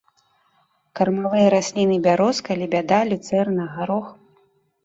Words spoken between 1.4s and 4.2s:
расліны бярозка, лебяда, люцэрна, гарох.